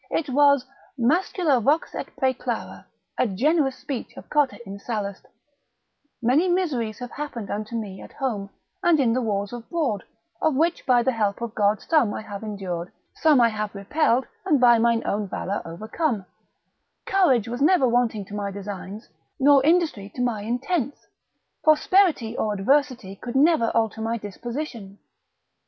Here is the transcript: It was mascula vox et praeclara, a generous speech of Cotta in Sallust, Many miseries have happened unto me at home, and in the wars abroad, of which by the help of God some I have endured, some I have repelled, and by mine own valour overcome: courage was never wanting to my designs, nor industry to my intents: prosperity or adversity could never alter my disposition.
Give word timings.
It 0.09 0.31
was 0.31 0.65
mascula 0.97 1.61
vox 1.61 1.93
et 1.93 2.07
praeclara, 2.15 2.85
a 3.19 3.27
generous 3.27 3.75
speech 3.75 4.17
of 4.17 4.31
Cotta 4.31 4.57
in 4.65 4.79
Sallust, 4.79 5.27
Many 6.23 6.47
miseries 6.49 6.97
have 6.97 7.11
happened 7.11 7.51
unto 7.51 7.75
me 7.75 8.01
at 8.01 8.13
home, 8.13 8.49
and 8.81 8.99
in 8.99 9.13
the 9.13 9.21
wars 9.21 9.53
abroad, 9.53 10.01
of 10.41 10.55
which 10.55 10.87
by 10.87 11.03
the 11.03 11.11
help 11.11 11.39
of 11.39 11.53
God 11.53 11.81
some 11.81 12.15
I 12.15 12.23
have 12.23 12.41
endured, 12.41 12.91
some 13.13 13.39
I 13.39 13.49
have 13.49 13.75
repelled, 13.75 14.25
and 14.43 14.59
by 14.59 14.79
mine 14.79 15.03
own 15.05 15.27
valour 15.27 15.61
overcome: 15.65 16.25
courage 17.05 17.47
was 17.47 17.61
never 17.61 17.87
wanting 17.87 18.25
to 18.25 18.33
my 18.33 18.49
designs, 18.49 19.07
nor 19.39 19.63
industry 19.63 20.11
to 20.15 20.21
my 20.23 20.41
intents: 20.41 21.05
prosperity 21.63 22.35
or 22.35 22.53
adversity 22.53 23.15
could 23.15 23.35
never 23.35 23.69
alter 23.75 24.01
my 24.01 24.17
disposition. 24.17 24.97